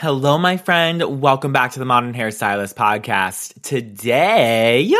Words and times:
Hello, 0.00 0.38
my 0.38 0.58
friend. 0.58 1.20
Welcome 1.20 1.52
back 1.52 1.72
to 1.72 1.80
the 1.80 1.84
Modern 1.84 2.14
Hairstylist 2.14 2.74
podcast. 2.74 3.60
Today, 3.62 4.94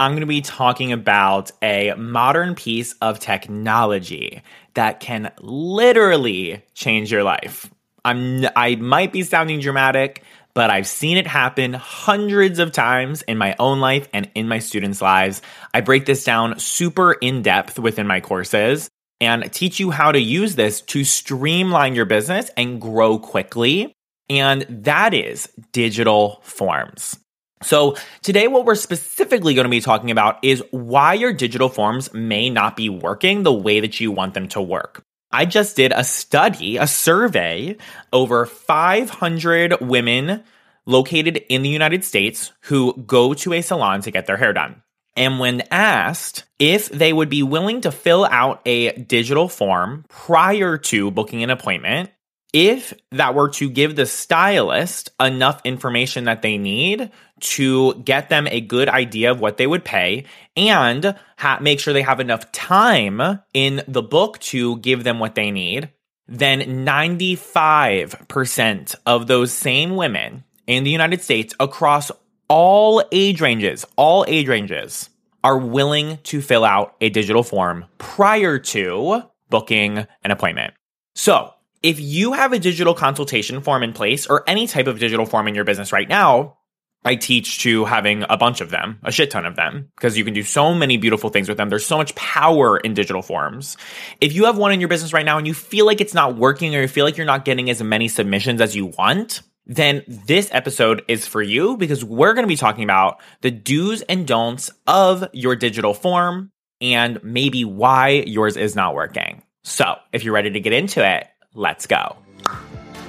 I'm 0.00 0.10
going 0.10 0.22
to 0.22 0.26
be 0.26 0.40
talking 0.40 0.90
about 0.90 1.52
a 1.62 1.94
modern 1.96 2.56
piece 2.56 2.94
of 2.94 3.20
technology 3.20 4.42
that 4.74 4.98
can 4.98 5.30
literally 5.40 6.64
change 6.74 7.12
your 7.12 7.22
life. 7.22 7.70
I'm, 8.04 8.44
I 8.56 8.74
might 8.74 9.12
be 9.12 9.22
sounding 9.22 9.60
dramatic, 9.60 10.24
but 10.52 10.68
I've 10.68 10.88
seen 10.88 11.16
it 11.16 11.28
happen 11.28 11.72
hundreds 11.72 12.58
of 12.58 12.72
times 12.72 13.22
in 13.22 13.38
my 13.38 13.54
own 13.60 13.78
life 13.78 14.08
and 14.12 14.28
in 14.34 14.48
my 14.48 14.58
students' 14.58 15.00
lives. 15.00 15.42
I 15.72 15.80
break 15.80 16.06
this 16.06 16.24
down 16.24 16.58
super 16.58 17.12
in 17.12 17.42
depth 17.42 17.78
within 17.78 18.08
my 18.08 18.18
courses 18.20 18.90
and 19.20 19.52
teach 19.52 19.78
you 19.78 19.92
how 19.92 20.10
to 20.10 20.18
use 20.18 20.56
this 20.56 20.80
to 20.80 21.04
streamline 21.04 21.94
your 21.94 22.04
business 22.04 22.50
and 22.56 22.80
grow 22.80 23.20
quickly. 23.20 23.94
And 24.28 24.66
that 24.68 25.14
is 25.14 25.48
digital 25.72 26.40
forms. 26.42 27.18
So 27.62 27.96
today, 28.22 28.46
what 28.46 28.66
we're 28.66 28.74
specifically 28.74 29.54
going 29.54 29.64
to 29.64 29.70
be 29.70 29.80
talking 29.80 30.10
about 30.10 30.44
is 30.44 30.62
why 30.70 31.14
your 31.14 31.32
digital 31.32 31.68
forms 31.68 32.12
may 32.12 32.50
not 32.50 32.76
be 32.76 32.90
working 32.90 33.42
the 33.42 33.52
way 33.52 33.80
that 33.80 34.00
you 34.00 34.12
want 34.12 34.34
them 34.34 34.48
to 34.48 34.60
work. 34.60 35.02
I 35.32 35.46
just 35.46 35.74
did 35.74 35.92
a 35.92 36.04
study, 36.04 36.76
a 36.76 36.86
survey 36.86 37.76
over 38.12 38.46
500 38.46 39.80
women 39.80 40.44
located 40.86 41.38
in 41.48 41.62
the 41.62 41.68
United 41.68 42.04
States 42.04 42.52
who 42.62 42.94
go 43.06 43.34
to 43.34 43.52
a 43.54 43.62
salon 43.62 44.02
to 44.02 44.10
get 44.10 44.26
their 44.26 44.36
hair 44.36 44.52
done. 44.52 44.82
And 45.16 45.38
when 45.38 45.62
asked 45.70 46.44
if 46.58 46.88
they 46.88 47.12
would 47.12 47.30
be 47.30 47.42
willing 47.42 47.80
to 47.82 47.92
fill 47.92 48.24
out 48.24 48.60
a 48.66 48.92
digital 48.92 49.48
form 49.48 50.04
prior 50.08 50.76
to 50.78 51.10
booking 51.10 51.42
an 51.42 51.50
appointment, 51.50 52.10
if 52.54 52.94
that 53.10 53.34
were 53.34 53.48
to 53.48 53.68
give 53.68 53.96
the 53.96 54.06
stylist 54.06 55.10
enough 55.18 55.60
information 55.64 56.22
that 56.24 56.40
they 56.40 56.56
need 56.56 57.10
to 57.40 57.94
get 57.94 58.28
them 58.28 58.46
a 58.46 58.60
good 58.60 58.88
idea 58.88 59.32
of 59.32 59.40
what 59.40 59.56
they 59.56 59.66
would 59.66 59.84
pay 59.84 60.24
and 60.56 61.16
ha- 61.36 61.58
make 61.60 61.80
sure 61.80 61.92
they 61.92 62.00
have 62.00 62.20
enough 62.20 62.52
time 62.52 63.40
in 63.52 63.82
the 63.88 64.02
book 64.02 64.38
to 64.38 64.78
give 64.78 65.02
them 65.02 65.18
what 65.18 65.34
they 65.34 65.50
need, 65.50 65.90
then 66.28 66.86
95% 66.86 68.94
of 69.04 69.26
those 69.26 69.52
same 69.52 69.96
women 69.96 70.44
in 70.68 70.84
the 70.84 70.90
United 70.90 71.20
States 71.20 71.54
across 71.58 72.12
all 72.48 73.02
age 73.10 73.40
ranges, 73.40 73.84
all 73.96 74.24
age 74.28 74.46
ranges 74.46 75.10
are 75.42 75.58
willing 75.58 76.18
to 76.22 76.40
fill 76.40 76.64
out 76.64 76.94
a 77.00 77.08
digital 77.08 77.42
form 77.42 77.86
prior 77.98 78.60
to 78.60 79.22
booking 79.50 80.06
an 80.22 80.30
appointment. 80.30 80.72
So 81.16 81.52
if 81.84 82.00
you 82.00 82.32
have 82.32 82.54
a 82.54 82.58
digital 82.58 82.94
consultation 82.94 83.60
form 83.60 83.82
in 83.82 83.92
place 83.92 84.26
or 84.26 84.42
any 84.46 84.66
type 84.66 84.86
of 84.86 84.98
digital 84.98 85.26
form 85.26 85.46
in 85.46 85.54
your 85.54 85.64
business 85.64 85.92
right 85.92 86.08
now, 86.08 86.56
I 87.04 87.16
teach 87.16 87.58
to 87.60 87.84
having 87.84 88.24
a 88.30 88.38
bunch 88.38 88.62
of 88.62 88.70
them, 88.70 88.98
a 89.02 89.12
shit 89.12 89.30
ton 89.30 89.44
of 89.44 89.54
them, 89.54 89.90
because 89.94 90.16
you 90.16 90.24
can 90.24 90.32
do 90.32 90.42
so 90.42 90.72
many 90.72 90.96
beautiful 90.96 91.28
things 91.28 91.46
with 91.46 91.58
them. 91.58 91.68
There's 91.68 91.84
so 91.84 91.98
much 91.98 92.14
power 92.14 92.78
in 92.78 92.94
digital 92.94 93.20
forms. 93.20 93.76
If 94.22 94.32
you 94.32 94.46
have 94.46 94.56
one 94.56 94.72
in 94.72 94.80
your 94.80 94.88
business 94.88 95.12
right 95.12 95.26
now 95.26 95.36
and 95.36 95.46
you 95.46 95.52
feel 95.52 95.84
like 95.84 96.00
it's 96.00 96.14
not 96.14 96.36
working 96.36 96.74
or 96.74 96.80
you 96.80 96.88
feel 96.88 97.04
like 97.04 97.18
you're 97.18 97.26
not 97.26 97.44
getting 97.44 97.68
as 97.68 97.82
many 97.82 98.08
submissions 98.08 98.62
as 98.62 98.74
you 98.74 98.86
want, 98.86 99.42
then 99.66 100.04
this 100.08 100.48
episode 100.52 101.04
is 101.06 101.26
for 101.26 101.42
you 101.42 101.76
because 101.76 102.02
we're 102.02 102.32
going 102.32 102.44
to 102.44 102.48
be 102.48 102.56
talking 102.56 102.84
about 102.84 103.20
the 103.42 103.50
do's 103.50 104.00
and 104.00 104.26
don'ts 104.26 104.70
of 104.86 105.28
your 105.34 105.54
digital 105.54 105.92
form 105.92 106.50
and 106.80 107.22
maybe 107.22 107.62
why 107.66 108.24
yours 108.26 108.56
is 108.56 108.74
not 108.74 108.94
working. 108.94 109.42
So 109.64 109.96
if 110.12 110.24
you're 110.24 110.34
ready 110.34 110.50
to 110.50 110.60
get 110.60 110.74
into 110.74 111.02
it, 111.06 111.26
Let's 111.56 111.86
go. 111.86 112.16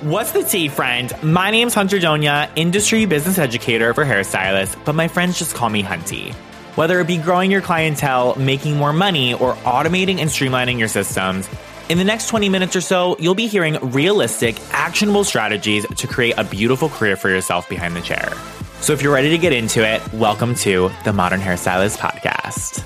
What's 0.01 0.31
the 0.31 0.43
tea, 0.43 0.67
friend? 0.67 1.11
My 1.23 1.49
name's 1.49 1.73
Hunter 1.73 1.97
Donia, 1.97 2.47
industry 2.55 3.05
business 3.05 3.39
educator 3.39 3.91
for 3.95 4.05
hairstylists, 4.05 4.77
but 4.85 4.93
my 4.93 5.07
friends 5.07 5.39
just 5.39 5.55
call 5.55 5.69
me 5.69 5.81
Hunty. 5.81 6.31
Whether 6.75 6.99
it 6.99 7.07
be 7.07 7.17
growing 7.17 7.49
your 7.49 7.61
clientele, 7.61 8.35
making 8.35 8.77
more 8.77 8.93
money, 8.93 9.33
or 9.33 9.55
automating 9.55 10.19
and 10.19 10.29
streamlining 10.29 10.77
your 10.77 10.89
systems, 10.89 11.49
in 11.89 11.97
the 11.97 12.03
next 12.03 12.27
20 12.27 12.49
minutes 12.49 12.75
or 12.75 12.81
so, 12.81 13.17
you'll 13.17 13.33
be 13.33 13.47
hearing 13.47 13.79
realistic, 13.81 14.59
actionable 14.69 15.23
strategies 15.23 15.83
to 15.87 16.05
create 16.05 16.35
a 16.37 16.43
beautiful 16.43 16.89
career 16.89 17.15
for 17.15 17.29
yourself 17.29 17.67
behind 17.67 17.95
the 17.95 18.01
chair. 18.01 18.31
So 18.79 18.93
if 18.93 19.01
you're 19.01 19.13
ready 19.13 19.31
to 19.31 19.39
get 19.39 19.53
into 19.53 19.83
it, 19.83 20.03
welcome 20.13 20.53
to 20.55 20.91
the 21.03 21.13
Modern 21.13 21.39
Hairstylist 21.39 21.97
Podcast. 21.97 22.83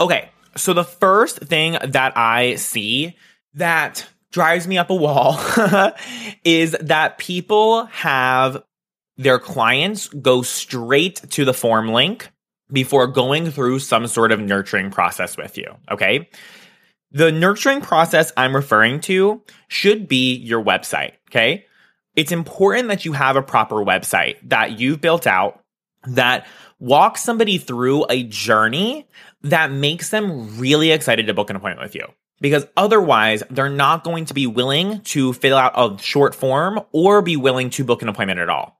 Okay, 0.00 0.30
so 0.54 0.72
the 0.72 0.84
first 0.84 1.38
thing 1.38 1.78
that 1.82 2.16
I 2.16 2.54
see 2.54 3.16
that 3.54 4.06
drives 4.32 4.66
me 4.66 4.78
up 4.78 4.90
a 4.90 4.94
wall 4.94 5.38
is 6.44 6.72
that 6.80 7.18
people 7.18 7.84
have 7.86 8.62
their 9.16 9.38
clients 9.38 10.08
go 10.08 10.42
straight 10.42 11.16
to 11.30 11.44
the 11.44 11.54
form 11.54 11.92
link 11.92 12.30
before 12.72 13.06
going 13.06 13.50
through 13.50 13.78
some 13.78 14.06
sort 14.06 14.32
of 14.32 14.40
nurturing 14.40 14.90
process 14.90 15.36
with 15.36 15.58
you. 15.58 15.66
Okay. 15.90 16.28
The 17.10 17.30
nurturing 17.30 17.82
process 17.82 18.32
I'm 18.36 18.56
referring 18.56 19.00
to 19.02 19.42
should 19.68 20.08
be 20.08 20.34
your 20.34 20.64
website. 20.64 21.12
Okay. 21.30 21.66
It's 22.16 22.32
important 22.32 22.88
that 22.88 23.04
you 23.04 23.12
have 23.12 23.36
a 23.36 23.42
proper 23.42 23.76
website 23.76 24.36
that 24.48 24.78
you've 24.78 25.00
built 25.00 25.26
out 25.26 25.62
that 26.04 26.46
walks 26.78 27.22
somebody 27.22 27.58
through 27.58 28.06
a 28.08 28.24
journey 28.24 29.06
that 29.42 29.70
makes 29.70 30.08
them 30.08 30.58
really 30.58 30.90
excited 30.90 31.26
to 31.26 31.34
book 31.34 31.50
an 31.50 31.56
appointment 31.56 31.84
with 31.84 31.94
you 31.94 32.06
because 32.42 32.66
otherwise 32.76 33.42
they're 33.48 33.70
not 33.70 34.04
going 34.04 34.26
to 34.26 34.34
be 34.34 34.46
willing 34.46 35.00
to 35.02 35.32
fill 35.32 35.56
out 35.56 35.72
a 35.76 36.02
short 36.02 36.34
form 36.34 36.80
or 36.90 37.22
be 37.22 37.36
willing 37.36 37.70
to 37.70 37.84
book 37.84 38.02
an 38.02 38.08
appointment 38.08 38.40
at 38.40 38.50
all. 38.50 38.78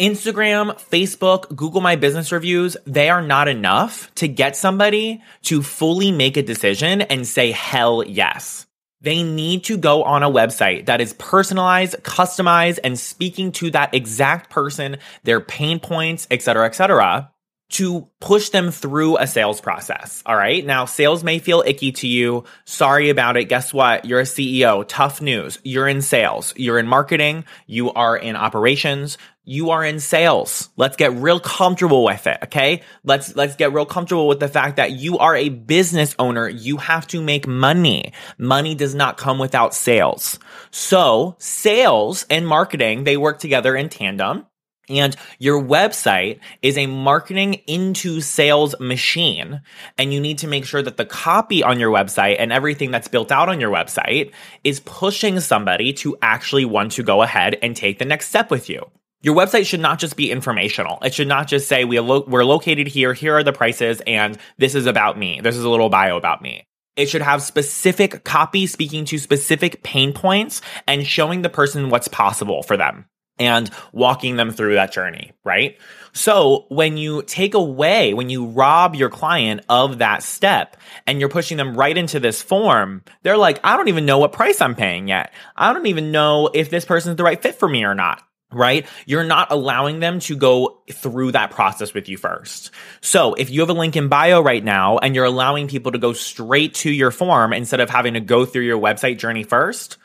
Instagram, 0.00 0.74
Facebook, 0.90 1.54
Google 1.54 1.80
My 1.80 1.94
Business 1.94 2.32
reviews, 2.32 2.76
they 2.84 3.08
are 3.08 3.22
not 3.22 3.46
enough 3.46 4.12
to 4.16 4.26
get 4.26 4.56
somebody 4.56 5.22
to 5.42 5.62
fully 5.62 6.10
make 6.10 6.36
a 6.36 6.42
decision 6.42 7.00
and 7.02 7.24
say 7.24 7.52
hell 7.52 8.02
yes. 8.04 8.66
They 9.00 9.22
need 9.22 9.64
to 9.64 9.76
go 9.76 10.02
on 10.02 10.24
a 10.24 10.30
website 10.30 10.86
that 10.86 11.00
is 11.00 11.12
personalized, 11.12 11.94
customized, 12.02 12.80
and 12.82 12.98
speaking 12.98 13.52
to 13.52 13.70
that 13.70 13.94
exact 13.94 14.50
person, 14.50 14.96
their 15.22 15.40
pain 15.40 15.78
points, 15.78 16.26
etc., 16.30 16.66
etc 16.66 17.30
to 17.70 18.08
push 18.20 18.50
them 18.50 18.70
through 18.70 19.16
a 19.16 19.26
sales 19.26 19.60
process. 19.60 20.22
All 20.26 20.36
right. 20.36 20.64
Now, 20.64 20.84
sales 20.84 21.24
may 21.24 21.38
feel 21.38 21.62
icky 21.66 21.92
to 21.92 22.06
you. 22.06 22.44
Sorry 22.64 23.10
about 23.10 23.36
it. 23.36 23.46
Guess 23.46 23.74
what? 23.74 24.04
You're 24.04 24.20
a 24.20 24.24
CEO. 24.24 24.84
Tough 24.86 25.20
news. 25.20 25.58
You're 25.64 25.88
in 25.88 26.02
sales. 26.02 26.54
You're 26.56 26.78
in 26.78 26.86
marketing. 26.86 27.44
You 27.66 27.92
are 27.92 28.16
in 28.16 28.36
operations. 28.36 29.18
You 29.46 29.70
are 29.70 29.84
in 29.84 30.00
sales. 30.00 30.70
Let's 30.76 30.96
get 30.96 31.12
real 31.12 31.40
comfortable 31.40 32.04
with 32.04 32.26
it. 32.26 32.38
Okay. 32.44 32.82
Let's, 33.02 33.34
let's 33.34 33.56
get 33.56 33.72
real 33.72 33.86
comfortable 33.86 34.28
with 34.28 34.40
the 34.40 34.48
fact 34.48 34.76
that 34.76 34.92
you 34.92 35.18
are 35.18 35.34
a 35.34 35.48
business 35.48 36.14
owner. 36.18 36.48
You 36.48 36.76
have 36.76 37.06
to 37.08 37.22
make 37.22 37.46
money. 37.46 38.12
Money 38.38 38.74
does 38.74 38.94
not 38.94 39.16
come 39.16 39.38
without 39.38 39.74
sales. 39.74 40.38
So 40.70 41.36
sales 41.38 42.24
and 42.30 42.46
marketing, 42.46 43.04
they 43.04 43.16
work 43.16 43.38
together 43.38 43.74
in 43.74 43.88
tandem. 43.88 44.46
And 44.88 45.16
your 45.38 45.62
website 45.62 46.40
is 46.62 46.76
a 46.76 46.86
marketing 46.86 47.54
into 47.66 48.20
sales 48.20 48.74
machine. 48.78 49.62
And 49.96 50.12
you 50.12 50.20
need 50.20 50.38
to 50.38 50.46
make 50.46 50.64
sure 50.64 50.82
that 50.82 50.96
the 50.96 51.06
copy 51.06 51.62
on 51.62 51.80
your 51.80 51.90
website 51.90 52.36
and 52.38 52.52
everything 52.52 52.90
that's 52.90 53.08
built 53.08 53.32
out 53.32 53.48
on 53.48 53.60
your 53.60 53.72
website 53.72 54.32
is 54.62 54.80
pushing 54.80 55.40
somebody 55.40 55.92
to 55.94 56.16
actually 56.20 56.64
want 56.64 56.92
to 56.92 57.02
go 57.02 57.22
ahead 57.22 57.56
and 57.62 57.74
take 57.74 57.98
the 57.98 58.04
next 58.04 58.28
step 58.28 58.50
with 58.50 58.68
you. 58.68 58.90
Your 59.22 59.34
website 59.34 59.64
should 59.64 59.80
not 59.80 59.98
just 59.98 60.16
be 60.16 60.30
informational. 60.30 60.98
It 61.02 61.14
should 61.14 61.28
not 61.28 61.48
just 61.48 61.66
say 61.66 61.86
we 61.86 61.98
lo- 61.98 62.26
we're 62.28 62.44
located 62.44 62.86
here, 62.86 63.14
here 63.14 63.34
are 63.34 63.42
the 63.42 63.54
prices, 63.54 64.02
and 64.06 64.36
this 64.58 64.74
is 64.74 64.84
about 64.84 65.18
me. 65.18 65.40
This 65.42 65.56
is 65.56 65.64
a 65.64 65.70
little 65.70 65.88
bio 65.88 66.18
about 66.18 66.42
me. 66.42 66.66
It 66.94 67.08
should 67.08 67.22
have 67.22 67.42
specific 67.42 68.22
copy 68.24 68.66
speaking 68.66 69.06
to 69.06 69.18
specific 69.18 69.82
pain 69.82 70.12
points 70.12 70.60
and 70.86 71.06
showing 71.06 71.40
the 71.40 71.48
person 71.48 71.88
what's 71.88 72.06
possible 72.06 72.62
for 72.62 72.76
them 72.76 73.06
and 73.38 73.70
walking 73.92 74.36
them 74.36 74.50
through 74.50 74.74
that 74.74 74.92
journey, 74.92 75.32
right? 75.42 75.78
So 76.12 76.66
when 76.68 76.96
you 76.96 77.22
take 77.22 77.54
away, 77.54 78.14
when 78.14 78.30
you 78.30 78.46
rob 78.46 78.94
your 78.94 79.10
client 79.10 79.62
of 79.68 79.98
that 79.98 80.22
step 80.22 80.76
and 81.06 81.18
you're 81.18 81.28
pushing 81.28 81.56
them 81.56 81.76
right 81.76 81.96
into 81.96 82.20
this 82.20 82.40
form, 82.40 83.02
they're 83.22 83.36
like, 83.36 83.58
I 83.64 83.76
don't 83.76 83.88
even 83.88 84.06
know 84.06 84.18
what 84.18 84.32
price 84.32 84.60
I'm 84.60 84.76
paying 84.76 85.08
yet. 85.08 85.32
I 85.56 85.72
don't 85.72 85.86
even 85.86 86.12
know 86.12 86.50
if 86.54 86.70
this 86.70 86.84
person's 86.84 87.16
the 87.16 87.24
right 87.24 87.42
fit 87.42 87.56
for 87.56 87.68
me 87.68 87.84
or 87.84 87.94
not. 87.94 88.22
Right? 88.52 88.86
You're 89.04 89.24
not 89.24 89.50
allowing 89.50 89.98
them 89.98 90.20
to 90.20 90.36
go 90.36 90.82
through 90.92 91.32
that 91.32 91.50
process 91.50 91.92
with 91.92 92.08
you 92.08 92.16
first. 92.16 92.70
So 93.00 93.34
if 93.34 93.50
you 93.50 93.58
have 93.62 93.70
a 93.70 93.72
link 93.72 93.96
in 93.96 94.06
bio 94.06 94.40
right 94.42 94.62
now 94.62 94.98
and 94.98 95.12
you're 95.12 95.24
allowing 95.24 95.66
people 95.66 95.90
to 95.90 95.98
go 95.98 96.12
straight 96.12 96.74
to 96.74 96.92
your 96.92 97.10
form 97.10 97.52
instead 97.52 97.80
of 97.80 97.90
having 97.90 98.14
to 98.14 98.20
go 98.20 98.44
through 98.44 98.62
your 98.62 98.78
website 98.78 99.18
journey 99.18 99.42
first, 99.42 99.98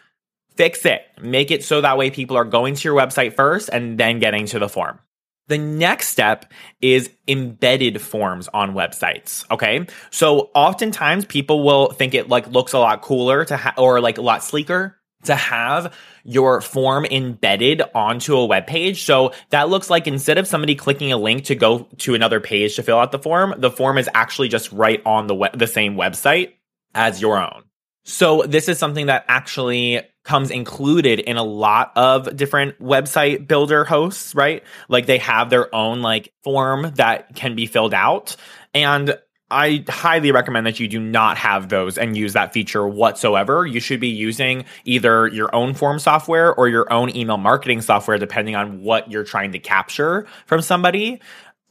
Fix 0.59 0.85
it. 0.85 1.03
Make 1.21 1.51
it 1.51 1.63
so 1.63 1.79
that 1.79 1.97
way 1.97 2.11
people 2.11 2.35
are 2.35 2.43
going 2.43 2.75
to 2.75 2.83
your 2.83 2.93
website 2.93 3.33
first 3.33 3.69
and 3.69 3.97
then 3.97 4.19
getting 4.19 4.45
to 4.47 4.59
the 4.59 4.67
form. 4.67 4.99
The 5.47 5.57
next 5.57 6.09
step 6.09 6.51
is 6.81 7.09
embedded 7.29 8.01
forms 8.01 8.49
on 8.49 8.73
websites. 8.73 9.49
Okay. 9.49 9.87
So 10.09 10.49
oftentimes 10.53 11.23
people 11.23 11.63
will 11.63 11.91
think 11.93 12.13
it 12.13 12.27
like 12.27 12.45
looks 12.47 12.73
a 12.73 12.79
lot 12.79 13.01
cooler 13.01 13.45
to 13.45 13.55
ha- 13.55 13.73
or 13.77 14.01
like 14.01 14.17
a 14.17 14.21
lot 14.21 14.43
sleeker 14.43 14.97
to 15.23 15.33
have 15.33 15.95
your 16.25 16.59
form 16.59 17.05
embedded 17.05 17.81
onto 17.95 18.35
a 18.35 18.45
web 18.45 18.67
page. 18.67 19.03
So 19.03 19.31
that 19.51 19.69
looks 19.69 19.89
like 19.89 20.07
instead 20.07 20.37
of 20.37 20.45
somebody 20.45 20.75
clicking 20.75 21.13
a 21.13 21.17
link 21.17 21.45
to 21.45 21.55
go 21.55 21.87
to 21.99 22.15
another 22.15 22.41
page 22.41 22.75
to 22.75 22.83
fill 22.83 22.99
out 22.99 23.13
the 23.13 23.19
form, 23.19 23.53
the 23.57 23.71
form 23.71 23.97
is 23.97 24.09
actually 24.13 24.49
just 24.49 24.73
right 24.73 25.01
on 25.05 25.27
the 25.27 25.35
web, 25.35 25.57
the 25.57 25.67
same 25.67 25.95
website 25.95 26.55
as 26.93 27.21
your 27.21 27.37
own. 27.41 27.63
So 28.03 28.41
this 28.41 28.67
is 28.67 28.77
something 28.77 29.05
that 29.05 29.23
actually 29.27 30.01
comes 30.29 30.51
included 30.51 31.19
in 31.19 31.37
a 31.37 31.43
lot 31.43 31.91
of 31.95 32.37
different 32.37 32.79
website 32.79 33.47
builder 33.47 33.83
hosts, 33.83 34.35
right? 34.35 34.63
Like 34.87 35.07
they 35.07 35.17
have 35.17 35.49
their 35.49 35.73
own 35.73 36.03
like 36.03 36.31
form 36.43 36.93
that 36.97 37.35
can 37.35 37.55
be 37.55 37.65
filled 37.65 37.95
out. 37.95 38.35
And 38.75 39.17
I 39.49 39.83
highly 39.89 40.31
recommend 40.31 40.67
that 40.67 40.79
you 40.79 40.87
do 40.87 40.99
not 40.99 41.39
have 41.39 41.69
those 41.69 41.97
and 41.97 42.15
use 42.15 42.33
that 42.33 42.53
feature 42.53 42.87
whatsoever. 42.87 43.65
You 43.65 43.79
should 43.79 43.99
be 43.99 44.09
using 44.09 44.65
either 44.85 45.27
your 45.27 45.53
own 45.55 45.73
form 45.73 45.97
software 45.97 46.53
or 46.53 46.69
your 46.69 46.93
own 46.93 47.15
email 47.15 47.37
marketing 47.37 47.81
software, 47.81 48.19
depending 48.19 48.55
on 48.55 48.83
what 48.83 49.11
you're 49.11 49.23
trying 49.23 49.53
to 49.53 49.59
capture 49.59 50.27
from 50.45 50.61
somebody. 50.61 51.21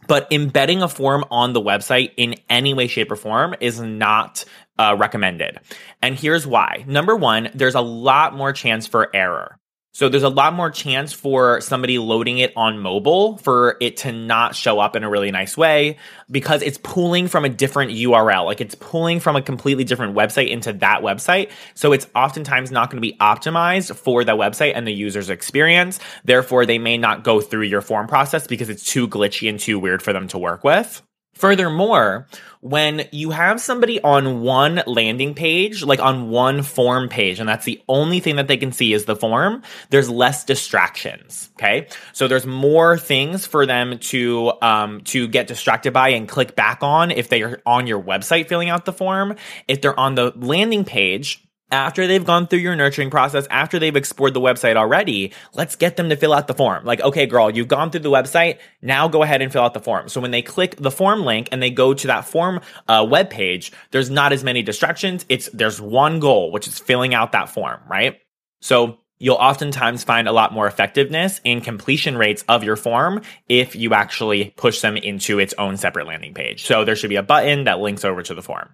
But 0.08 0.26
embedding 0.32 0.82
a 0.82 0.88
form 0.88 1.24
on 1.30 1.52
the 1.52 1.60
website 1.60 2.10
in 2.16 2.34
any 2.50 2.74
way, 2.74 2.88
shape, 2.88 3.12
or 3.12 3.16
form 3.16 3.54
is 3.60 3.80
not 3.80 4.44
uh, 4.78 4.96
recommended. 4.98 5.58
And 6.02 6.18
here's 6.18 6.46
why. 6.46 6.84
Number 6.86 7.16
one, 7.16 7.50
there's 7.54 7.74
a 7.74 7.80
lot 7.80 8.34
more 8.34 8.52
chance 8.52 8.86
for 8.86 9.14
error. 9.14 9.58
So 9.98 10.08
there's 10.08 10.22
a 10.22 10.28
lot 10.28 10.52
more 10.54 10.70
chance 10.70 11.12
for 11.12 11.60
somebody 11.60 11.98
loading 11.98 12.38
it 12.38 12.52
on 12.54 12.78
mobile 12.78 13.38
for 13.38 13.76
it 13.80 13.96
to 13.96 14.12
not 14.12 14.54
show 14.54 14.78
up 14.78 14.94
in 14.94 15.02
a 15.02 15.10
really 15.10 15.32
nice 15.32 15.56
way 15.56 15.96
because 16.30 16.62
it's 16.62 16.78
pulling 16.78 17.26
from 17.26 17.44
a 17.44 17.48
different 17.48 17.90
URL. 17.90 18.44
Like 18.44 18.60
it's 18.60 18.76
pulling 18.76 19.18
from 19.18 19.34
a 19.34 19.42
completely 19.42 19.82
different 19.82 20.14
website 20.14 20.50
into 20.50 20.72
that 20.74 21.02
website. 21.02 21.50
So 21.74 21.92
it's 21.92 22.06
oftentimes 22.14 22.70
not 22.70 22.90
going 22.90 23.02
to 23.02 23.08
be 23.08 23.16
optimized 23.18 23.96
for 23.96 24.22
the 24.22 24.36
website 24.36 24.74
and 24.76 24.86
the 24.86 24.92
user's 24.92 25.30
experience. 25.30 25.98
Therefore, 26.22 26.64
they 26.64 26.78
may 26.78 26.96
not 26.96 27.24
go 27.24 27.40
through 27.40 27.64
your 27.64 27.80
form 27.80 28.06
process 28.06 28.46
because 28.46 28.68
it's 28.68 28.84
too 28.84 29.08
glitchy 29.08 29.48
and 29.48 29.58
too 29.58 29.80
weird 29.80 30.00
for 30.00 30.12
them 30.12 30.28
to 30.28 30.38
work 30.38 30.62
with. 30.62 31.02
Furthermore, 31.38 32.26
when 32.60 33.06
you 33.12 33.30
have 33.30 33.60
somebody 33.60 34.00
on 34.02 34.40
one 34.40 34.82
landing 34.86 35.34
page, 35.34 35.84
like 35.84 36.00
on 36.00 36.30
one 36.30 36.62
form 36.62 37.08
page, 37.08 37.38
and 37.38 37.48
that's 37.48 37.64
the 37.64 37.80
only 37.88 38.18
thing 38.18 38.36
that 38.36 38.48
they 38.48 38.56
can 38.56 38.72
see 38.72 38.92
is 38.92 39.04
the 39.04 39.14
form, 39.14 39.62
there's 39.90 40.10
less 40.10 40.44
distractions. 40.44 41.50
Okay. 41.54 41.86
So 42.12 42.26
there's 42.26 42.46
more 42.46 42.98
things 42.98 43.46
for 43.46 43.66
them 43.66 43.98
to, 43.98 44.52
um, 44.60 45.02
to 45.02 45.28
get 45.28 45.46
distracted 45.46 45.92
by 45.92 46.10
and 46.10 46.28
click 46.28 46.56
back 46.56 46.82
on 46.82 47.12
if 47.12 47.28
they 47.28 47.42
are 47.42 47.62
on 47.64 47.86
your 47.86 48.02
website 48.02 48.48
filling 48.48 48.68
out 48.68 48.84
the 48.84 48.92
form. 48.92 49.36
If 49.68 49.80
they're 49.80 49.98
on 49.98 50.16
the 50.16 50.32
landing 50.36 50.84
page, 50.84 51.44
after 51.70 52.06
they've 52.06 52.24
gone 52.24 52.46
through 52.46 52.60
your 52.60 52.76
nurturing 52.76 53.10
process, 53.10 53.46
after 53.50 53.78
they've 53.78 53.96
explored 53.96 54.34
the 54.34 54.40
website 54.40 54.76
already, 54.76 55.32
let's 55.54 55.76
get 55.76 55.96
them 55.96 56.08
to 56.08 56.16
fill 56.16 56.32
out 56.32 56.46
the 56.46 56.54
form. 56.54 56.84
Like, 56.84 57.00
okay, 57.00 57.26
girl, 57.26 57.50
you've 57.50 57.68
gone 57.68 57.90
through 57.90 58.00
the 58.00 58.10
website. 58.10 58.58
Now 58.80 59.08
go 59.08 59.22
ahead 59.22 59.42
and 59.42 59.52
fill 59.52 59.62
out 59.62 59.74
the 59.74 59.80
form. 59.80 60.08
So 60.08 60.20
when 60.20 60.30
they 60.30 60.42
click 60.42 60.76
the 60.76 60.90
form 60.90 61.24
link 61.24 61.48
and 61.52 61.62
they 61.62 61.70
go 61.70 61.94
to 61.94 62.06
that 62.06 62.26
form 62.26 62.60
uh, 62.86 63.06
web 63.08 63.30
page, 63.30 63.72
there's 63.90 64.10
not 64.10 64.32
as 64.32 64.42
many 64.42 64.62
distractions. 64.62 65.26
It's 65.28 65.48
there's 65.52 65.80
one 65.80 66.20
goal, 66.20 66.50
which 66.52 66.66
is 66.66 66.78
filling 66.78 67.14
out 67.14 67.32
that 67.32 67.50
form, 67.50 67.80
right? 67.88 68.18
So 68.60 68.98
you'll 69.18 69.36
oftentimes 69.36 70.04
find 70.04 70.28
a 70.28 70.32
lot 70.32 70.52
more 70.52 70.66
effectiveness 70.66 71.40
in 71.44 71.60
completion 71.60 72.16
rates 72.16 72.44
of 72.48 72.64
your 72.64 72.76
form 72.76 73.22
if 73.48 73.76
you 73.76 73.94
actually 73.94 74.54
push 74.56 74.80
them 74.80 74.96
into 74.96 75.38
its 75.38 75.54
own 75.58 75.76
separate 75.76 76.06
landing 76.06 76.34
page. 76.34 76.64
So 76.64 76.84
there 76.84 76.96
should 76.96 77.10
be 77.10 77.16
a 77.16 77.22
button 77.22 77.64
that 77.64 77.80
links 77.80 78.04
over 78.04 78.22
to 78.22 78.34
the 78.34 78.42
form. 78.42 78.70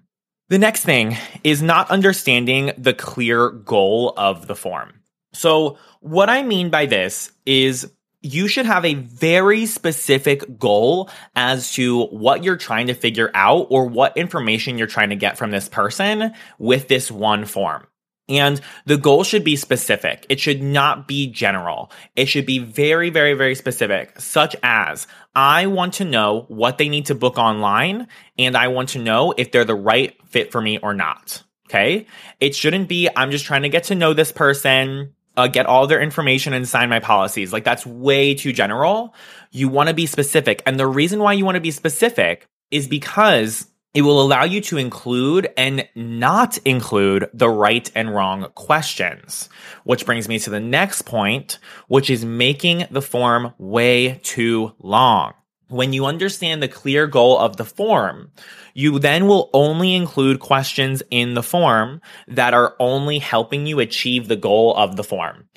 The 0.50 0.58
next 0.58 0.84
thing 0.84 1.16
is 1.42 1.62
not 1.62 1.90
understanding 1.90 2.72
the 2.76 2.92
clear 2.92 3.48
goal 3.50 4.12
of 4.16 4.46
the 4.46 4.54
form. 4.54 5.00
So, 5.32 5.78
what 6.00 6.28
I 6.28 6.42
mean 6.42 6.68
by 6.68 6.84
this 6.86 7.32
is 7.46 7.90
you 8.20 8.46
should 8.46 8.66
have 8.66 8.84
a 8.84 8.94
very 8.94 9.66
specific 9.66 10.58
goal 10.58 11.10
as 11.34 11.72
to 11.74 12.04
what 12.06 12.44
you're 12.44 12.56
trying 12.56 12.86
to 12.86 12.94
figure 12.94 13.30
out 13.34 13.66
or 13.70 13.86
what 13.86 14.16
information 14.16 14.78
you're 14.78 14.86
trying 14.86 15.10
to 15.10 15.16
get 15.16 15.38
from 15.38 15.50
this 15.50 15.68
person 15.68 16.32
with 16.58 16.88
this 16.88 17.10
one 17.10 17.46
form. 17.46 17.86
And 18.28 18.60
the 18.86 18.96
goal 18.96 19.22
should 19.22 19.44
be 19.44 19.56
specific. 19.56 20.26
It 20.30 20.40
should 20.40 20.62
not 20.62 21.06
be 21.06 21.26
general. 21.26 21.90
It 22.16 22.26
should 22.26 22.46
be 22.46 22.58
very, 22.58 23.10
very, 23.10 23.34
very 23.34 23.54
specific, 23.54 24.18
such 24.18 24.56
as 24.62 25.06
I 25.34 25.66
want 25.66 25.94
to 25.94 26.04
know 26.04 26.46
what 26.48 26.78
they 26.78 26.88
need 26.88 27.06
to 27.06 27.14
book 27.14 27.36
online 27.36 28.08
and 28.38 28.56
I 28.56 28.68
want 28.68 28.90
to 28.90 28.98
know 28.98 29.34
if 29.36 29.52
they're 29.52 29.66
the 29.66 29.74
right 29.74 30.16
fit 30.26 30.52
for 30.52 30.60
me 30.60 30.78
or 30.78 30.94
not. 30.94 31.42
Okay. 31.68 32.06
It 32.40 32.54
shouldn't 32.54 32.88
be, 32.88 33.08
I'm 33.14 33.30
just 33.30 33.44
trying 33.44 33.62
to 33.62 33.68
get 33.68 33.84
to 33.84 33.94
know 33.94 34.14
this 34.14 34.32
person, 34.32 35.14
uh, 35.36 35.48
get 35.48 35.66
all 35.66 35.86
their 35.86 36.00
information 36.00 36.52
and 36.52 36.68
sign 36.68 36.88
my 36.88 37.00
policies. 37.00 37.52
Like 37.52 37.64
that's 37.64 37.84
way 37.84 38.34
too 38.34 38.52
general. 38.52 39.14
You 39.50 39.68
want 39.68 39.88
to 39.88 39.94
be 39.94 40.06
specific. 40.06 40.62
And 40.66 40.78
the 40.78 40.86
reason 40.86 41.18
why 41.18 41.32
you 41.34 41.44
want 41.44 41.56
to 41.56 41.60
be 41.60 41.70
specific 41.70 42.46
is 42.70 42.88
because 42.88 43.66
it 43.94 44.02
will 44.02 44.20
allow 44.20 44.42
you 44.42 44.60
to 44.60 44.76
include 44.76 45.48
and 45.56 45.88
not 45.94 46.58
include 46.58 47.30
the 47.32 47.48
right 47.48 47.90
and 47.94 48.12
wrong 48.12 48.50
questions. 48.54 49.48
Which 49.84 50.04
brings 50.04 50.28
me 50.28 50.40
to 50.40 50.50
the 50.50 50.60
next 50.60 51.02
point, 51.02 51.60
which 51.86 52.10
is 52.10 52.24
making 52.24 52.86
the 52.90 53.02
form 53.02 53.54
way 53.56 54.20
too 54.24 54.72
long. 54.80 55.34
When 55.68 55.92
you 55.92 56.06
understand 56.06 56.62
the 56.62 56.68
clear 56.68 57.06
goal 57.06 57.38
of 57.38 57.56
the 57.56 57.64
form, 57.64 58.32
you 58.74 58.98
then 58.98 59.26
will 59.28 59.48
only 59.54 59.94
include 59.94 60.40
questions 60.40 61.02
in 61.10 61.34
the 61.34 61.42
form 61.42 62.00
that 62.28 62.52
are 62.52 62.74
only 62.80 63.18
helping 63.18 63.66
you 63.66 63.78
achieve 63.78 64.28
the 64.28 64.36
goal 64.36 64.74
of 64.76 64.96
the 64.96 65.04
form. 65.04 65.48